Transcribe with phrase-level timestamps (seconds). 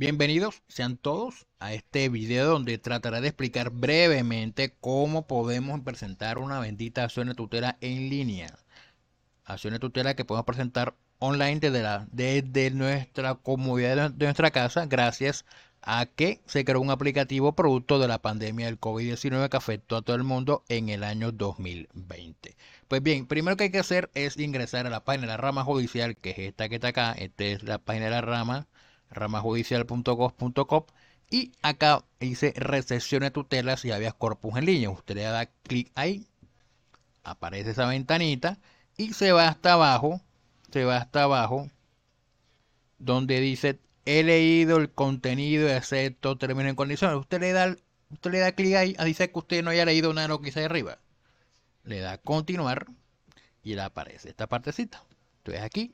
[0.00, 6.58] Bienvenidos sean todos a este video donde trataré de explicar brevemente cómo podemos presentar una
[6.58, 8.58] bendita acción de tutela en línea.
[9.44, 14.86] Acción de tutela que podemos presentar online desde, la, desde nuestra comodidad de nuestra casa
[14.86, 15.44] gracias
[15.82, 20.02] a que se creó un aplicativo producto de la pandemia del COVID-19 que afectó a
[20.02, 22.56] todo el mundo en el año 2020.
[22.88, 25.62] Pues bien, primero que hay que hacer es ingresar a la página de la rama
[25.62, 27.12] judicial, que es esta que está acá.
[27.12, 28.66] Esta es la página de la rama
[29.10, 30.86] ramajudicial.gov.co
[31.30, 34.90] y acá dice recepción de tutelas y habeas corpus en línea.
[34.90, 36.26] Usted le da clic ahí,
[37.22, 38.58] aparece esa ventanita
[38.96, 40.20] y se va hasta abajo,
[40.72, 41.68] se va hasta abajo
[42.98, 47.16] donde dice he leído el contenido excepto términos en condiciones.
[47.16, 47.76] Usted le da
[48.10, 50.64] usted le da clic ahí, dice que usted no haya leído nada lo que dice
[50.64, 50.98] arriba.
[51.84, 52.86] Le da continuar
[53.62, 55.02] y le aparece esta partecita.
[55.38, 55.92] Entonces aquí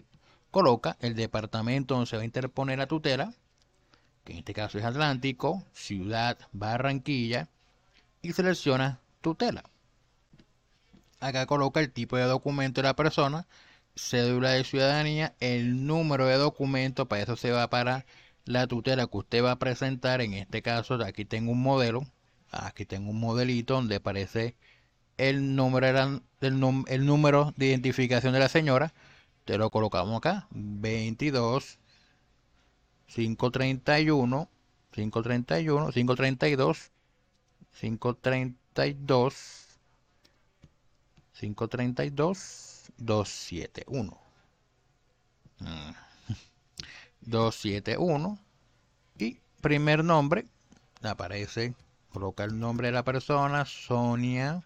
[0.51, 3.35] coloca el departamento donde se va a interponer la tutela,
[4.25, 7.49] que en este caso es Atlántico, Ciudad Barranquilla,
[8.23, 9.63] y selecciona tutela.
[11.21, 13.47] Acá coloca el tipo de documento de la persona,
[13.95, 18.05] cédula de ciudadanía, el número de documento, para eso se va para
[18.45, 20.21] la tutela que usted va a presentar.
[20.21, 22.07] En este caso, aquí tengo un modelo,
[22.51, 24.57] aquí tengo un modelito donde aparece
[25.17, 26.23] el número, el,
[26.89, 28.93] el número de identificación de la señora
[29.47, 30.47] te lo colocamos acá.
[30.51, 31.79] 22,
[33.07, 34.49] 531,
[34.91, 36.91] 531, 532,
[37.81, 39.79] 532,
[41.33, 44.19] 532, 271.
[47.21, 48.39] 271
[49.19, 50.47] y primer nombre
[51.03, 51.75] aparece
[52.13, 54.63] coloca el nombre de la persona Sonia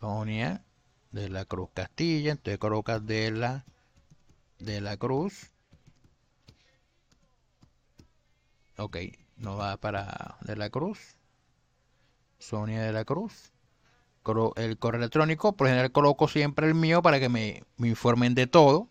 [0.00, 0.64] Sonia
[1.12, 3.64] de la Cruz Castilla, entonces colocas de la
[4.58, 5.50] de la Cruz.
[8.78, 8.96] Ok,
[9.36, 11.16] no va para de la Cruz.
[12.38, 13.52] Sonia de la Cruz.
[14.56, 18.46] El correo electrónico, por general coloco siempre el mío para que me, me informen de
[18.46, 18.88] todo.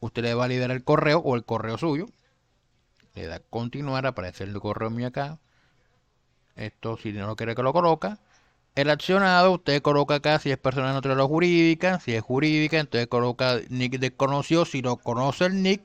[0.00, 2.06] Usted le va a validar el correo o el correo suyo.
[3.14, 5.38] Le da continuar, aparece el correo mío acá.
[6.56, 8.18] Esto si no lo quiere que lo coloca.
[8.74, 12.00] El accionado, usted coloca acá si es persona natural o jurídica.
[12.00, 14.64] Si es jurídica, entonces coloca nick desconocido.
[14.64, 15.82] Si lo conoce el nick,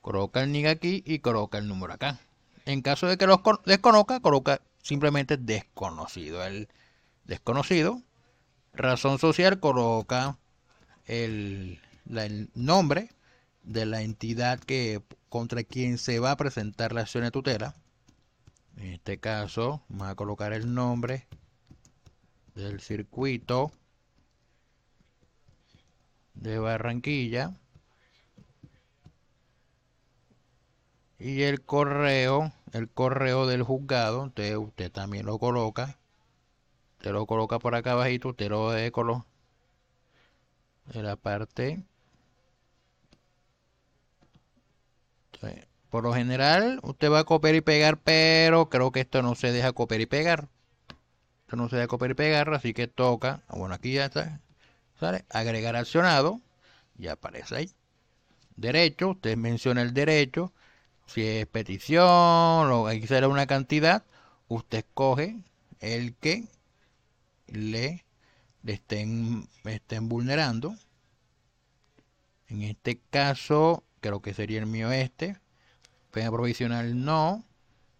[0.00, 2.18] coloca el nick aquí y coloca el número acá.
[2.64, 6.44] En caso de que lo desconozca, coloca simplemente desconocido.
[6.44, 6.68] El
[7.24, 8.02] desconocido.
[8.72, 10.36] Razón social, coloca
[11.06, 13.10] el, el nombre
[13.62, 17.76] de la entidad que contra quien se va a presentar la acción de tutela.
[18.78, 21.28] En este caso, vamos a colocar el nombre
[22.54, 23.72] del circuito
[26.34, 27.56] de Barranquilla.
[31.18, 35.98] Y el correo el correo del juzgado usted, usted también lo coloca.
[36.96, 38.90] Usted lo coloca por acá abajito usted lo de
[40.86, 41.84] de la parte.
[45.90, 49.52] Por lo general usted va a copiar y pegar pero creo que esto no se
[49.52, 50.48] deja copiar y pegar
[51.56, 54.40] no se debe copiar y pegar, así que toca, bueno, aquí ya está,
[54.98, 55.24] ¿sale?
[55.30, 56.40] Agregar accionado,
[56.98, 57.70] y aparece ahí.
[58.56, 60.52] Derecho, usted menciona el derecho,
[61.06, 64.04] si es petición o hay que ser una cantidad,
[64.48, 65.42] usted escoge
[65.80, 66.44] el que
[67.48, 68.04] le,
[68.66, 70.76] estén, estén vulnerando.
[72.48, 75.38] En este caso, creo que sería el mío este.
[76.10, 77.44] Pena provisional no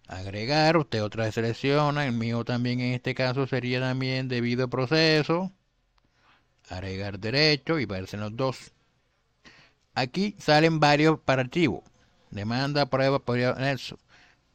[0.08, 5.52] agregar, usted otra vez selecciona, el mío también en este caso sería también debido proceso,
[6.68, 8.72] agregar derecho y verse los dos.
[9.94, 11.84] Aquí salen varios para archivo,
[12.30, 13.98] demanda, prueba, prueba, eso.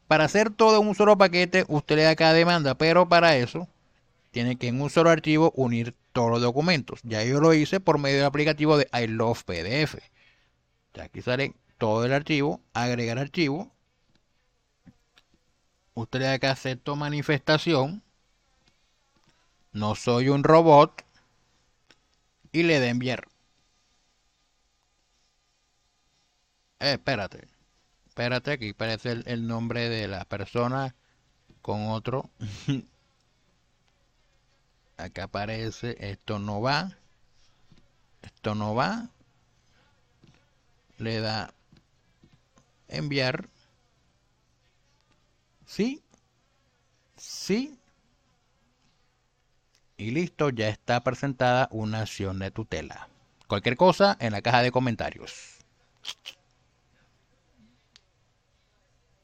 [0.08, 3.68] Para hacer todo en un solo paquete, usted le da cada demanda, pero para eso
[4.30, 7.00] tiene que en un solo archivo unir todos los documentos.
[7.02, 9.98] Ya yo lo hice por medio del aplicativo de I Love PDF.
[11.00, 13.72] aquí sale todo el archivo, agregar archivo,
[16.00, 18.02] usted le que acepto manifestación,
[19.72, 21.04] no soy un robot,
[22.52, 23.26] y le da enviar.
[26.80, 27.46] Eh, espérate,
[28.08, 30.94] espérate, aquí aparece el, el nombre de la persona
[31.62, 32.30] con otro.
[34.98, 36.90] Acá aparece, esto no va,
[38.22, 39.10] esto no va,
[40.98, 41.50] le da
[42.88, 43.48] enviar
[45.68, 46.02] Sí.
[47.16, 47.78] Sí.
[49.98, 53.08] Y listo, ya está presentada una acción de tutela.
[53.48, 55.58] Cualquier cosa en la caja de comentarios.